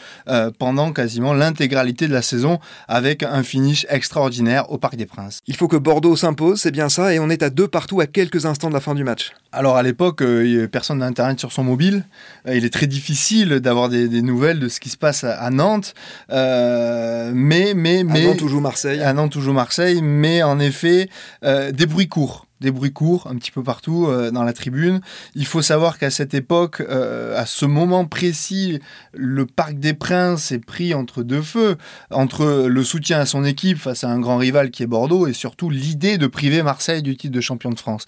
pendant 0.58 0.92
quasiment 0.92 1.34
l'intégralité 1.34 2.08
de 2.08 2.14
la 2.14 2.22
saison 2.22 2.60
avec 2.88 3.24
un 3.24 3.44
finish 3.44 3.86
extraordinaire 3.90 4.72
au 4.72 4.78
Parc 4.78 4.96
des 4.96 5.06
Princes. 5.06 5.40
Il 5.48 5.56
faut 5.56 5.68
que 5.68 5.78
Bordeaux 5.78 6.16
s'impose, 6.16 6.62
c'est 6.62 6.72
bien 6.72 6.90
ça, 6.90 7.14
et 7.14 7.20
on 7.20 7.30
est 7.30 7.44
à 7.44 7.50
deux 7.50 7.68
partout 7.68 8.00
à 8.00 8.08
quelques 8.08 8.46
instants 8.46 8.70
de 8.70 8.74
la 8.74 8.80
fin 8.80 8.96
du 8.96 9.04
match. 9.04 9.32
Alors 9.52 9.78
à 9.78 9.84
l'époque, 9.84 10.22
euh, 10.22 10.68
personne 10.68 11.00
n'a 11.00 11.08
Internet 11.08 11.40
sur 11.40 11.52
son 11.52 11.64
mobile. 11.64 12.06
Euh, 12.48 12.56
il 12.56 12.66
est 12.66 12.70
très 12.70 12.86
difficile 12.88 13.60
d'avoir 13.60 13.90
des, 13.90 14.08
des 14.08 14.22
nouvelles 14.22 14.60
de 14.60 14.68
ce 14.68 14.80
qui 14.80 14.90
se 14.90 14.98
passe 14.98 15.24
à, 15.24 15.34
à 15.42 15.50
Nantes. 15.50 15.96
Euh, 16.32 17.32
mais, 17.34 17.74
mais, 17.76 18.04
mais, 18.04 18.14
Mais... 18.14 18.26
Nantes 18.26 18.48
joue 18.48 18.60
Marseille. 18.60 19.02
à 19.02 19.14
Nantes 19.14 19.32
toujours 19.32 19.56
Marseille, 19.56 20.02
mais 20.04 20.44
en 20.44 20.60
effet, 20.60 21.10
euh, 21.44 21.72
des 21.72 21.88
bruits 21.88 22.08
courts. 22.08 22.46
Des 22.62 22.72
bruits 22.72 22.92
courts 22.92 23.28
un 23.28 23.36
petit 23.36 23.52
peu 23.52 23.64
partout 23.64 24.08
euh, 24.08 24.32
dans 24.32 24.44
la 24.44 24.54
tribune. 24.54 25.02
Il 25.36 25.46
faut 25.46 25.62
savoir 25.62 25.98
qu'à 25.98 26.10
cette 26.10 26.34
époque, 26.34 26.82
euh, 26.82 27.40
à 27.40 27.46
ce 27.46 27.66
moment 27.66 28.06
précis, 28.06 28.80
le 29.14 29.46
Parc 29.46 29.80
des 29.80 29.94
Princes 29.94 30.52
est 30.52 30.60
pris 30.60 30.94
entre 30.94 31.24
deux 31.24 31.42
feux, 31.42 31.78
entre 32.12 32.68
le 32.68 32.84
soutien 32.84 33.20
à 33.20 33.26
son 33.26 33.46
équipe 33.46 33.78
face 33.78 34.04
à 34.04 34.10
un 34.10 34.20
grand 34.20 34.38
rival 34.38 34.72
qui 34.72 34.84
est 34.84 34.88
Bordeaux 34.88 35.28
et 35.28 35.34
surtout 35.34 35.70
l'idée 35.70 36.18
de 36.18 36.28
priver 36.28 36.64
Marseille 36.64 37.02
du 37.02 37.16
titre 37.16 37.34
de 37.34 37.42
champion 37.42 37.70
de 37.70 37.80
France. 37.80 38.06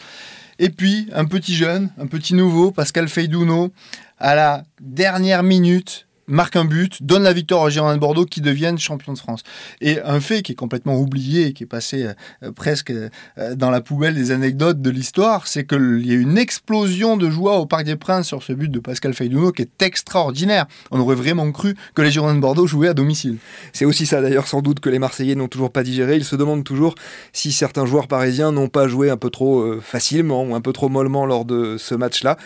Et 0.60 0.70
puis, 0.70 1.08
un 1.14 1.26
petit 1.26 1.56
jeune, 1.56 1.90
un 1.98 2.08
petit 2.08 2.36
nouveau, 2.36 2.72
Pascal 2.72 3.08
Feydouno, 3.08 3.72
à 4.20 4.36
la 4.36 4.64
dernière 4.80 5.42
minute, 5.42 6.08
marque 6.28 6.56
un 6.56 6.66
but, 6.66 7.04
donne 7.04 7.24
la 7.24 7.34
victoire 7.34 7.62
aux 7.62 7.70
Girondins 7.70 7.96
de 7.96 8.00
Bordeaux 8.00 8.26
qui 8.26 8.42
deviennent 8.42 8.80
champions 8.80 9.14
de 9.14 9.18
France. 9.18 9.44
Et 9.82 10.00
un 10.02 10.20
fait 10.20 10.42
qui 10.42 10.54
est 10.54 10.56
complètement 10.56 10.98
oublié 10.98 11.54
qui 11.54 11.64
est 11.64 11.68
passé 11.68 12.08
euh, 12.44 12.52
presque 12.52 12.92
euh, 12.92 13.10
dans 13.56 13.70
la 13.70 13.82
poubelle 13.82 14.16
des 14.16 14.32
anecdotes 14.32 14.82
de 14.82 14.90
l'histoire, 14.90 15.48
c'est 15.48 15.66
qu'il 15.66 16.06
y 16.06 16.12
a 16.12 16.16
une 16.16 16.38
explosion 16.38 17.18
de 17.18 17.30
joie 17.30 17.58
au 17.60 17.66
Parc 17.66 17.86
des 17.86 17.96
Princes 17.96 18.28
sur 18.28 18.44
ce 18.44 18.54
but 18.54 18.70
de 18.70 18.80
Pascal 18.80 19.14
Feydouno 19.14 19.52
qui 19.52 19.64
est 19.64 19.82
extraordinaire. 19.82 20.66
On 20.92 21.00
aurait 21.00 21.16
vraiment 21.16 21.52
cru 21.52 21.76
que 21.96 22.02
les 22.02 22.12
Girondins 22.12 22.36
de 22.36 22.42
Bordeaux 22.42 22.68
jouaient 22.68 22.90
à 22.90 22.94
domicile. 22.94 23.38
C'est 23.74 23.86
aussi 23.86 24.06
ça 24.06 24.22
d'ailleurs 24.22 24.48
sans 24.48 24.62
doute 24.62 24.80
que 24.80 24.90
les 24.90 25.00
Marseillais 25.00 25.36
n'ont 25.36 25.48
toujours 25.48 25.72
pas 25.72 25.84
digéré. 25.84 26.16
Ils 26.18 26.26
se 26.26 26.36
demandent 26.36 26.64
toujours 26.64 26.96
si 27.34 27.52
certains 27.52 27.86
joueurs 27.86 28.08
parisiens 28.08 28.52
n'ont 28.52 28.70
pas 28.70 28.88
joué 28.88 29.10
un 29.10 29.18
peu 29.18 29.30
trop 29.30 29.60
euh, 29.60 29.82
facilement 29.82 30.44
ou 30.44 30.56
un 30.56 30.62
peu 30.62 30.74
trop 30.74 30.90
mollement 30.90 31.26
lors 31.26 31.46
de 31.46 31.78
ce 31.78 31.96
match-là. 31.96 32.38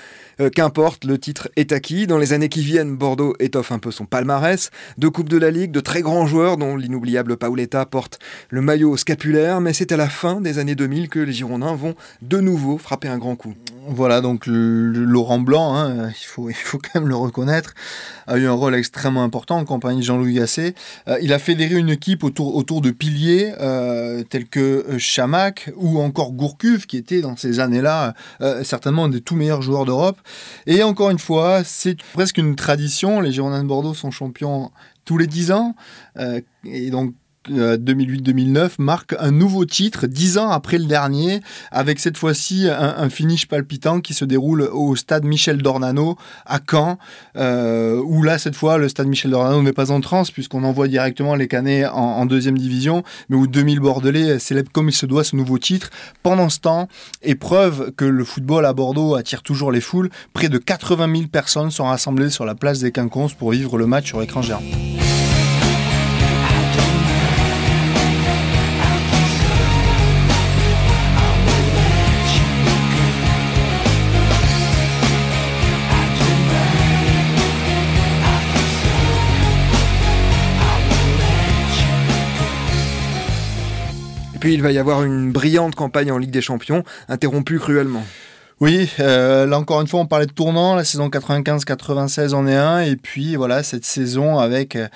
Euh, 0.42 0.50
Qu'importe, 0.50 1.06
le 1.06 1.18
titre 1.18 1.50
est 1.56 1.72
acquis. 1.72 2.08
Dans 2.08 2.18
les 2.18 2.34
années 2.34 2.50
qui 2.50 2.62
viennent, 2.62 2.96
Bordeaux 2.96 3.36
étoffe 3.40 3.72
un 3.72 3.75
peu 3.80 3.92
son 3.92 4.06
palmarès. 4.06 4.72
Deux 4.98 5.10
coupes 5.10 5.30
de 5.30 5.38
la 5.38 5.52
Ligue, 5.52 5.72
de 5.72 5.80
très 5.80 6.02
grands 6.02 6.26
joueurs 6.26 6.58
dont 6.58 6.76
l'inoubliable 6.76 7.38
Paoletta 7.38 7.86
porte 7.86 8.20
le 8.50 8.62
maillot 8.62 8.98
scapulaire. 8.98 9.62
Mais 9.62 9.74
c'est 9.74 9.92
à 9.92 9.98
la 9.98 10.10
fin 10.10 10.42
des 10.42 10.60
années 10.60 10.76
2000 10.76 11.10
que 11.10 11.20
les 11.20 11.34
Girondins 11.34 11.76
vont 11.76 11.96
de 12.22 12.40
nouveau 12.40 12.78
frapper 12.78 13.08
un 13.08 13.18
grand 13.18 13.36
coup. 13.36 13.54
Voilà, 13.88 14.20
donc 14.22 14.48
Laurent 14.48 15.38
Blanc, 15.38 15.76
hein, 15.76 16.10
il, 16.10 16.26
faut, 16.26 16.50
il 16.50 16.56
faut 16.56 16.80
quand 16.80 17.00
même 17.00 17.08
le 17.08 17.16
reconnaître, 17.16 17.76
a 18.26 18.38
eu 18.38 18.48
un 18.48 18.54
rôle 18.54 18.74
extrêmement 18.74 19.24
important 19.24 19.58
en 19.58 19.66
compagnie 19.66 20.00
de 20.00 20.06
Jean-Louis 20.06 20.34
Gasset. 20.34 20.74
Euh, 21.08 21.20
il 21.22 21.32
a 21.34 21.40
fédéré 21.40 21.76
une 21.76 21.90
équipe 21.90 22.24
autour, 22.24 22.56
autour 22.56 22.82
de 22.82 22.90
piliers 22.90 23.54
euh, 23.62 24.24
tels 24.24 24.48
que 24.48 24.60
euh, 24.90 24.98
Chamac 24.98 25.72
ou 25.76 26.00
encore 26.00 26.32
Gourcuff, 26.32 26.88
qui 26.88 26.98
était 26.98 27.22
dans 27.22 27.38
ces 27.38 27.60
années-là 27.60 28.14
certainement 28.64 29.06
un 29.06 29.10
des 29.10 29.22
tout 29.22 29.36
meilleurs 29.36 29.62
joueurs 29.62 29.86
d'Europe. 29.86 30.18
Et 30.66 30.84
encore 30.84 31.10
une 31.10 31.20
fois, 31.20 31.64
c'est 31.64 31.98
presque 32.14 32.38
une 32.38 32.56
tradition. 32.56 33.22
Les 33.22 33.32
Girondins 33.32 33.55
de 33.64 33.68
Bordeaux 33.68 33.94
sont 33.94 34.12
champions 34.12 34.72
tous 35.06 35.18
les 35.18 35.28
10 35.28 35.52
ans. 35.52 35.76
Euh, 36.18 36.42
et 36.64 36.90
donc, 36.90 37.14
2008-2009 37.50 38.72
marque 38.80 39.16
un 39.20 39.32
nouveau 39.32 39.66
titre, 39.66 40.08
dix 40.08 40.38
ans 40.38 40.50
après 40.50 40.78
le 40.78 40.86
dernier, 40.86 41.42
avec 41.72 42.00
cette 42.00 42.18
fois-ci 42.18 42.68
un, 42.70 42.96
un 42.98 43.10
finish 43.10 43.48
palpitant 43.48 44.02
qui 44.02 44.14
se 44.14 44.26
déroule 44.26 44.62
au 44.72 44.96
stade 44.96 45.26
Michel 45.26 45.62
Dornano 45.62 46.18
à 46.46 46.60
Caen, 46.70 46.98
euh, 47.36 48.02
où 48.04 48.24
là, 48.24 48.38
cette 48.38 48.56
fois, 48.56 48.78
le 48.78 48.90
stade 48.90 49.08
Michel 49.08 49.32
Dornano 49.32 49.62
n'est 49.62 49.74
pas 49.74 49.92
en 49.92 50.02
transe, 50.02 50.32
puisqu'on 50.32 50.64
envoie 50.64 50.88
directement 50.88 51.36
les 51.36 51.48
Canets 51.48 51.86
en, 51.86 52.18
en 52.18 52.26
deuxième 52.26 52.58
division, 52.58 53.04
mais 53.30 53.38
où 53.38 53.48
2000 53.48 53.80
Bordelais 53.80 54.40
célèbrent 54.40 54.72
comme 54.72 54.90
il 54.90 54.96
se 54.96 55.06
doit 55.06 55.24
ce 55.24 55.36
nouveau 55.36 55.58
titre. 55.58 55.90
Pendant 56.24 56.50
ce 56.50 56.60
temps, 56.60 56.88
et 57.22 57.36
preuve 57.36 57.92
que 57.96 58.06
le 58.06 58.24
football 58.24 58.66
à 58.66 58.74
Bordeaux 58.74 59.16
attire 59.16 59.42
toujours 59.42 59.72
les 59.72 59.82
foules, 59.82 60.10
près 60.34 60.50
de 60.50 60.58
80 60.58 61.12
000 61.16 61.28
personnes 61.28 61.72
sont 61.72 61.86
rassemblées 61.86 62.30
sur 62.30 62.46
la 62.46 62.56
place 62.56 62.80
des 62.80 62.92
Quinconces 62.92 63.34
pour 63.34 63.52
vivre 63.52 63.78
le 63.78 63.86
match 63.86 64.08
sur 64.08 64.22
écran 64.22 64.42
géant. 64.42 64.62
Puis 84.46 84.54
il 84.54 84.62
va 84.62 84.72
y 84.72 84.78
avoir 84.78 85.04
une 85.04 85.32
brillante 85.32 85.74
campagne 85.74 86.12
en 86.12 86.20
Ligue 86.20 86.30
des 86.30 86.40
Champions, 86.40 86.84
interrompue 87.10 87.58
cruellement. 87.58 88.06
Oui, 88.62 88.90
euh, 89.02 89.46
là 89.46 89.60
encore 89.60 89.82
une 89.82 89.88
fois, 89.88 90.00
on 90.00 90.06
parlait 90.06 90.28
de 90.28 90.32
tournant. 90.32 90.76
La 90.76 90.86
saison 90.86 91.10
95-96 91.10 92.34
en 92.34 92.48
est 92.48 92.56
un. 92.56 92.80
Et 92.80 92.96
puis 92.96 93.36
voilà, 93.36 93.64
cette 93.64 93.84
saison 93.84 94.40
avec, 94.40 94.78
euh, 94.78 94.88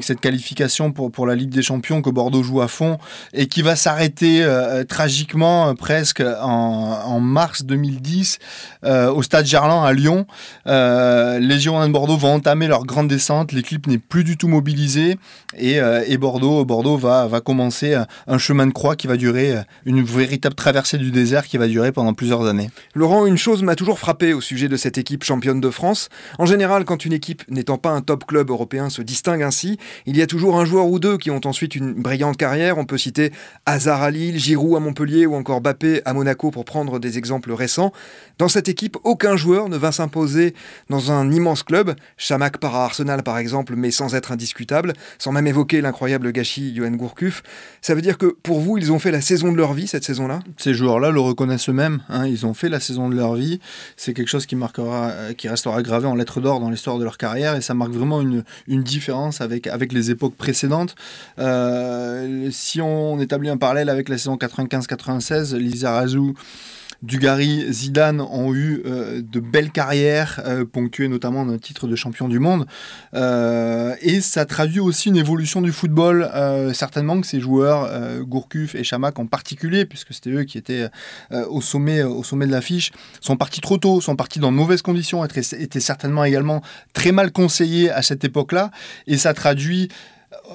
cette 0.00 0.20
qualification 0.20 0.92
pour, 0.92 1.26
la 1.26 1.34
Ligue 1.34 1.50
des 1.50 1.62
Champions 1.62 2.02
que 2.02 2.10
Bordeaux 2.10 2.44
joue 2.44 2.60
à 2.60 2.68
fond 2.68 2.98
et 3.32 3.48
qui 3.48 3.62
va 3.62 3.74
s'arrêter 3.74 4.44
euh, 4.44 4.84
tragiquement 4.84 5.74
presque 5.74 6.20
en, 6.20 7.00
en 7.04 7.18
mars 7.18 7.64
2010 7.64 8.38
euh, 8.84 9.10
au 9.12 9.24
stade 9.24 9.44
Gerland 9.44 9.84
à 9.84 9.92
Lyon. 9.92 10.24
Les 10.66 11.58
Girondins 11.58 11.88
de 11.88 11.92
Bordeaux 11.92 12.16
vont 12.16 12.34
entamer 12.34 12.68
leur 12.68 12.84
grande 12.84 13.08
descente. 13.08 13.50
L'équipe 13.50 13.88
n'est 13.88 13.98
plus 13.98 14.22
du 14.22 14.36
tout 14.36 14.46
mobilisée 14.46 15.18
et, 15.58 15.80
Bordeaux, 16.16 16.64
Bordeaux 16.64 16.96
va, 16.96 17.26
va 17.26 17.40
commencer 17.40 17.94
un- 17.94 18.38
chemin 18.38 18.68
de 18.68 18.72
croix 18.72 18.94
qui 18.94 19.08
va 19.08 19.16
durer 19.16 19.56
une 19.84 20.02
véritable 20.04 20.54
traversée 20.54 20.96
du 20.96 21.10
désert 21.10 21.46
qui 21.48 21.58
va 21.58 21.66
durer 21.66 21.90
pendant 21.90 22.14
plusieurs 22.14 22.46
années. 22.46 22.70
Laurent, 23.00 23.24
une 23.24 23.38
chose 23.38 23.62
m'a 23.62 23.76
toujours 23.76 23.98
frappé 23.98 24.34
au 24.34 24.42
sujet 24.42 24.68
de 24.68 24.76
cette 24.76 24.98
équipe 24.98 25.24
championne 25.24 25.58
de 25.58 25.70
France. 25.70 26.10
En 26.38 26.44
général, 26.44 26.84
quand 26.84 27.06
une 27.06 27.14
équipe 27.14 27.42
n'étant 27.48 27.78
pas 27.78 27.88
un 27.92 28.02
top 28.02 28.26
club 28.26 28.50
européen 28.50 28.90
se 28.90 29.00
distingue 29.00 29.42
ainsi, 29.42 29.78
il 30.04 30.18
y 30.18 30.20
a 30.20 30.26
toujours 30.26 30.60
un 30.60 30.66
joueur 30.66 30.86
ou 30.86 30.98
deux 30.98 31.16
qui 31.16 31.30
ont 31.30 31.40
ensuite 31.46 31.74
une 31.74 31.94
brillante 31.94 32.36
carrière. 32.36 32.76
On 32.76 32.84
peut 32.84 32.98
citer 32.98 33.32
Hazard 33.64 34.02
à 34.02 34.10
Lille, 34.10 34.38
Giroud 34.38 34.76
à 34.76 34.80
Montpellier 34.80 35.24
ou 35.24 35.34
encore 35.34 35.62
Bappé 35.62 36.02
à 36.04 36.12
Monaco 36.12 36.50
pour 36.50 36.66
prendre 36.66 36.98
des 36.98 37.16
exemples 37.16 37.54
récents. 37.54 37.90
Dans 38.36 38.48
cette 38.48 38.68
équipe, 38.68 38.98
aucun 39.02 39.34
joueur 39.34 39.70
ne 39.70 39.78
va 39.78 39.92
s'imposer 39.92 40.52
dans 40.90 41.10
un 41.10 41.32
immense 41.32 41.62
club. 41.62 41.94
Chamac 42.18 42.58
part 42.58 42.74
à 42.74 42.84
Arsenal 42.84 43.22
par 43.22 43.38
exemple, 43.38 43.76
mais 43.76 43.90
sans 43.90 44.14
être 44.14 44.30
indiscutable, 44.30 44.92
sans 45.18 45.32
même 45.32 45.46
évoquer 45.46 45.80
l'incroyable 45.80 46.32
gâchis 46.32 46.74
Johan 46.76 46.90
Gourcuff. 46.90 47.42
Ça 47.80 47.94
veut 47.94 48.02
dire 48.02 48.18
que 48.18 48.26
pour 48.42 48.60
vous, 48.60 48.76
ils 48.76 48.92
ont 48.92 48.98
fait 48.98 49.10
la 49.10 49.22
saison 49.22 49.52
de 49.52 49.56
leur 49.56 49.72
vie 49.72 49.86
cette 49.86 50.04
saison-là? 50.04 50.40
Ces 50.58 50.74
joueurs-là 50.74 51.10
le 51.10 51.20
reconnaissent 51.20 51.70
eux-mêmes. 51.70 52.02
hein, 52.10 52.26
ils 52.26 52.44
ont 52.44 52.52
fait 52.52 52.68
la 52.68 52.78
saison 52.78 52.89
de 52.98 53.14
leur 53.14 53.34
vie. 53.34 53.60
C'est 53.96 54.14
quelque 54.14 54.28
chose 54.28 54.46
qui 54.46 54.56
marquera, 54.56 55.10
euh, 55.10 55.32
qui 55.32 55.48
restera 55.48 55.82
gravé 55.82 56.06
en 56.06 56.14
lettres 56.14 56.40
d'or 56.40 56.60
dans 56.60 56.70
l'histoire 56.70 56.98
de 56.98 57.04
leur 57.04 57.18
carrière 57.18 57.56
et 57.56 57.60
ça 57.60 57.74
marque 57.74 57.92
vraiment 57.92 58.20
une, 58.20 58.44
une 58.66 58.82
différence 58.82 59.40
avec, 59.40 59.66
avec 59.66 59.92
les 59.92 60.10
époques 60.10 60.36
précédentes. 60.36 60.94
Euh, 61.38 62.48
si 62.50 62.80
on 62.80 63.20
établit 63.20 63.48
un 63.48 63.56
parallèle 63.56 63.88
avec 63.88 64.08
la 64.08 64.18
saison 64.18 64.36
95-96, 64.36 65.56
Lizarazu, 65.56 66.34
Dugarry, 67.02 67.72
Zidane 67.72 68.20
ont 68.20 68.54
eu 68.54 68.82
euh, 68.84 69.22
de 69.22 69.40
belles 69.40 69.70
carrières, 69.70 70.40
euh, 70.44 70.66
ponctuées 70.66 71.08
notamment 71.08 71.46
d'un 71.46 71.58
titre 71.58 71.86
de 71.86 71.96
champion 71.96 72.28
du 72.28 72.38
monde. 72.38 72.66
Euh, 73.14 73.94
et 74.02 74.20
ça 74.20 74.44
traduit 74.44 74.80
aussi 74.80 75.08
une 75.08 75.16
évolution 75.16 75.62
du 75.62 75.72
football. 75.72 76.30
Certainement 76.74 77.20
que 77.20 77.26
ces 77.26 77.40
joueurs, 77.40 77.90
Gourcuff 78.22 78.74
et 78.74 78.84
Chamac 78.84 79.18
en 79.18 79.26
particulier, 79.26 79.86
puisque 79.86 80.12
c'était 80.12 80.30
eux 80.30 80.44
qui 80.44 80.58
étaient 80.58 80.88
au, 81.30 81.60
sommet, 81.60 82.02
au 82.02 82.22
sommet 82.22 82.46
de 82.46 82.52
l'affiche, 82.52 82.92
sont 83.20 83.36
partis 83.36 83.60
trop 83.60 83.78
tôt, 83.78 84.00
sont 84.00 84.16
partis 84.16 84.38
dans 84.38 84.50
de 84.50 84.56
mauvaises 84.56 84.82
conditions, 84.82 85.24
étaient 85.24 85.80
certainement 85.80 86.24
également 86.24 86.62
très 86.92 87.12
mal 87.12 87.32
conseillés 87.32 87.90
à 87.90 88.02
cette 88.02 88.24
époque-là. 88.24 88.70
Et 89.06 89.18
ça 89.18 89.34
traduit 89.34 89.88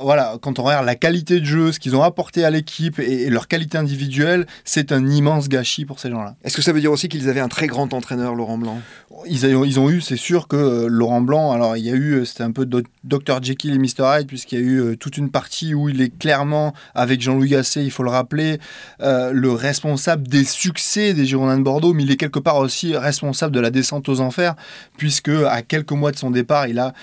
voilà, 0.01 0.37
quand 0.41 0.59
on 0.59 0.63
regarde 0.63 0.85
la 0.85 0.95
qualité 0.95 1.39
de 1.39 1.45
jeu, 1.45 1.71
ce 1.71 1.79
qu'ils 1.79 1.95
ont 1.95 2.03
apporté 2.03 2.43
à 2.43 2.49
l'équipe 2.49 2.99
et, 2.99 3.23
et 3.23 3.29
leur 3.29 3.47
qualité 3.47 3.77
individuelle, 3.77 4.45
c'est 4.63 4.91
un 4.91 5.07
immense 5.07 5.47
gâchis 5.49 5.85
pour 5.85 5.99
ces 5.99 6.09
gens-là. 6.09 6.35
Est-ce 6.43 6.55
que 6.55 6.61
ça 6.61 6.73
veut 6.73 6.81
dire 6.81 6.91
aussi 6.91 7.07
qu'ils 7.09 7.29
avaient 7.29 7.39
un 7.39 7.47
très 7.47 7.67
grand 7.67 7.93
entraîneur, 7.93 8.35
Laurent 8.35 8.57
Blanc? 8.57 8.79
Ils, 9.27 9.45
ont- 9.55 9.63
ils 9.63 9.79
ont 9.79 9.89
eu, 9.89 10.01
c'est 10.01 10.17
sûr 10.17 10.47
que 10.47 10.55
euh, 10.57 10.87
Laurent 10.89 11.21
Blanc, 11.21 11.51
alors 11.51 11.77
il 11.77 11.85
y 11.85 11.89
a 11.89 11.93
eu, 11.93 12.13
euh, 12.15 12.25
c'était 12.25 12.43
un 12.43 12.51
peu 12.51 12.65
Dr 12.65 13.41
Jekyll 13.41 13.73
et 13.73 13.77
Mr 13.77 14.03
Hyde, 14.19 14.27
puisqu'il 14.27 14.59
y 14.59 14.61
a 14.61 14.65
eu 14.65 14.79
euh, 14.81 14.95
toute 14.97 15.17
une 15.17 15.29
partie 15.31 15.73
où 15.73 15.87
il 15.89 16.01
est 16.01 16.15
clairement, 16.17 16.73
avec 16.93 17.21
Jean-Louis 17.21 17.49
Gasset, 17.49 17.83
il 17.85 17.91
faut 17.91 18.03
le 18.03 18.09
rappeler, 18.09 18.59
euh, 19.01 19.31
le 19.31 19.51
responsable 19.51 20.27
des 20.27 20.43
succès 20.43 21.13
des 21.13 21.25
Girondins 21.25 21.57
de 21.57 21.63
Bordeaux, 21.63 21.93
mais 21.93 22.03
il 22.03 22.11
est 22.11 22.17
quelque 22.17 22.39
part 22.39 22.57
aussi 22.57 22.95
responsable 22.97 23.55
de 23.55 23.59
la 23.61 23.69
descente 23.71 24.09
aux 24.09 24.19
enfers, 24.19 24.55
puisque 24.97 25.29
à 25.29 25.61
quelques 25.61 25.91
mois 25.93 26.11
de 26.11 26.17
son 26.17 26.29
départ, 26.31 26.67
il 26.67 26.79
a 26.79 26.93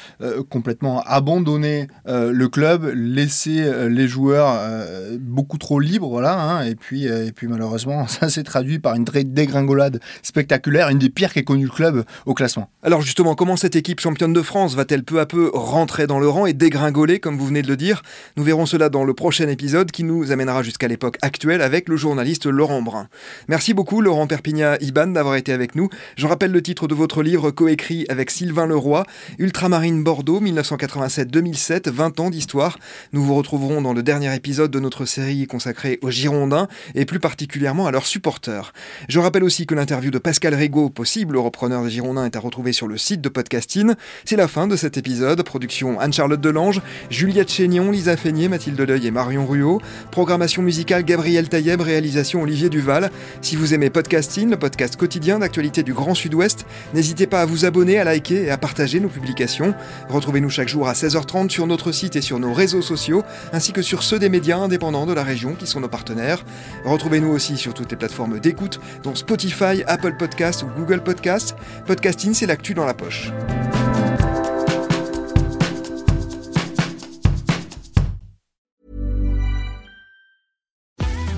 complètement 0.51 1.03
abandonné 1.07 1.89
le 2.07 2.47
club, 2.49 2.82
laissé 2.95 3.63
euh, 3.63 3.89
les 3.89 4.09
joueurs 4.09 4.55
euh, 4.59 5.17
beaucoup 5.21 5.59
trop 5.59 5.81
libres, 5.81 6.09
voilà, 6.09 6.41
hein, 6.41 6.65
et 6.65 6.75
puis 6.75 7.09
euh, 7.09 7.31
malheureusement, 7.43 8.07
ça 8.09 8.29
s'est 8.29 8.43
traduit 8.43 8.79
par 8.79 8.95
une 8.95 9.05
dé- 9.05 9.25
dégringolade 9.25 10.01
spectaculaire, 10.23 10.89
une 10.89 10.99
des 10.99 11.11
pires 11.11 11.33
qu'ait 11.33 11.45
connu 11.45 11.65
le 11.65 11.71
club 11.71 12.05
au 12.27 12.35
classement. 12.35 12.69
Alors 12.83 13.03
justement, 13.03 13.35
comment 13.35 13.57
cette 13.57 13.77
équipe 13.77 14.01
championne 14.01 14.33
de 14.33 14.43
France 14.43 14.75
va-t-elle 14.75 15.05
peu 15.05 15.21
à 15.21 15.27
peu 15.27 15.51
rentrer 15.53 16.07
dans 16.07 16.19
le 16.19 16.29
rang 16.29 16.47
et 16.47 16.53
dégringoler, 16.53 17.21
comme 17.21 17.37
vous 17.37 17.47
venez 17.47 17.63
de 17.63 17.69
le 17.69 17.77
dire? 17.77 18.03
Nous 18.37 18.45
verrons 18.45 18.67
cela 18.67 18.89
dans 18.89 19.05
le 19.05 19.15
prochain 19.15 19.49
épisode 19.49 19.91
qui 19.91 20.05
nous 20.05 20.33
amènera 20.33 20.63
jusqu'à 20.63 20.89
l'époque 20.89 21.19
actuelle 21.23 21.63
avec 21.63 21.89
le 21.89 21.97
journaliste 21.97 22.47
Laurent 22.47 22.83
Brun. 22.83 23.09
Merci 23.49 23.75
beaucoup 23.75 24.01
Laurent 24.01 24.27
Perpignan-Iban 24.27 25.09
d'avoir 25.09 25.37
été 25.37 25.53
avec 25.53 25.75
nous. 25.75 25.89
Je 26.17 26.27
rappelle 26.27 26.53
le 26.53 26.63
titre 26.63 26.89
de 26.89 26.95
votre 26.95 27.23
livre 27.23 27.51
coécrit 27.51 28.07
avec 28.09 28.31
Sylvain 28.31 28.67
Leroy, 28.67 29.05
Ultramarine 29.39 30.03
Bordeaux 30.03 30.41
1987-2007, 30.41 31.91
20 31.91 32.21
ans 32.21 32.31
d'histoire. 32.31 32.72
Nous 33.13 33.23
vous 33.23 33.35
retrouverons 33.35 33.83
dans 33.83 33.93
le 33.93 34.03
dernier 34.03 34.35
épisode 34.35 34.71
de 34.71 34.81
notre 34.81 35.05
série 35.05 35.47
consacrée 35.47 35.99
aux 36.03 36.11
Girondins 36.11 36.69
et 36.95 37.05
plus 37.05 37.21
particulièrement 37.21 37.87
à 37.87 37.91
leurs 37.91 38.07
supporters. 38.07 38.73
Je 39.09 39.19
rappelle 39.19 39.45
aussi 39.45 39.67
que 39.67 39.75
l'interview 39.75 40.11
de 40.11 40.19
Pascal 40.19 40.55
Rigaud, 40.55 40.91
possible 40.91 41.37
repreneur 41.37 41.85
des 41.85 41.91
Girondins, 41.91 42.25
est 42.25 42.37
à 42.37 42.41
retrouver 42.41 42.73
sur 42.73 42.89
le 42.89 42.97
site 42.97 43.21
de 43.21 43.29
Podcasting. 43.29 43.95
C'est 44.25 44.37
la 44.37 44.49
fin 44.49 44.67
de 44.67 44.77
cet 44.77 44.97
épisode. 44.97 45.43
Production 45.43 46.01
Anne-Charlotte 46.01 46.41
Delange, 46.41 46.81
Juliette 47.11 47.51
Chénion, 47.51 47.91
Lisa 47.91 48.17
Feignet, 48.17 48.49
Mathilde 48.49 48.81
Deuil 48.81 49.07
et 49.07 49.11
Marion 49.11 49.47
Ruot. 49.47 49.81
Programmation 50.11 50.63
musicale 50.63 51.05
Gabriel 51.05 51.49
Taïeb, 51.49 51.81
réalisation 51.81 52.43
Olivier 52.43 52.69
Duval. 52.69 53.11
Si 53.41 53.57
vous 53.57 53.75
aimez 53.75 53.91
Podcasting, 53.91 54.51
le 54.51 54.59
podcast 54.59 54.97
quotidien 54.97 55.39
d'actualité 55.39 55.83
du 55.83 55.93
Grand 55.93 56.15
Sud-Ouest, 56.15 56.67
n'hésitez 56.95 57.27
pas 57.27 57.43
à 57.43 57.47
vous 57.47 57.65
abonner, 57.65 57.99
à 57.99 58.05
liker 58.05 58.45
et 58.45 58.51
à 58.51 58.59
partager 58.59 59.01
nos 59.01 59.09
publications. 59.09 59.75
Retrouvez-nous 60.09 60.51
chaque 60.51 60.69
jour 60.69 60.89
à 60.89 60.93
16h30 60.93 61.51
sur 61.51 61.67
notre 61.67 61.93
site 61.93 62.17
et 62.17 62.21
sur 62.21 62.39
nos 62.39 62.53
réseaux 62.63 62.81
sociaux, 62.81 63.25
ainsi 63.53 63.73
que 63.73 63.83
sur 63.83 64.05
ceux 64.05 64.21
des 64.21 64.29
médias 64.29 64.57
indépendants 64.57 65.05
de 65.05 65.13
la 65.13 65.25
région 65.25 65.57
qui 65.57 65.67
sont 65.67 65.81
nos 65.81 65.89
partenaires. 65.89 66.45
Retrouvez-nous 66.85 67.31
aussi 67.31 67.57
sur 67.57 67.75
toutes 67.75 67.91
les 67.91 67.97
plateformes 67.97 68.39
d'écoute, 68.39 68.79
dont 69.03 69.17
Spotify, 69.17 69.83
Apple 69.89 70.15
Podcasts 70.17 70.63
ou 70.63 70.69
Google 70.77 71.03
Podcasts. 71.03 71.57
Podcasting, 71.87 72.35
c'est 72.35 72.47
l'actu 72.47 72.73
dans 72.75 72.85
la 72.85 72.95
poche. 72.95 73.33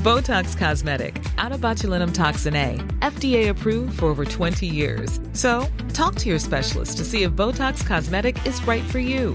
Botox 0.02 0.54
Cosmetic, 0.54 1.22
out 1.38 1.52
of 1.52 1.62
botulinum 1.62 2.12
toxin 2.12 2.54
A, 2.54 2.76
FDA 3.00 3.48
approved 3.48 3.98
for 3.98 4.06
over 4.10 4.26
20 4.26 4.66
years. 4.66 5.18
So, 5.32 5.66
talk 5.94 6.16
to 6.16 6.28
your 6.28 6.38
specialist 6.38 6.98
to 6.98 7.04
see 7.04 7.22
if 7.22 7.32
Botox 7.32 7.86
Cosmetic 7.86 8.36
is 8.46 8.62
right 8.66 8.84
for 8.84 8.98
you. 8.98 9.34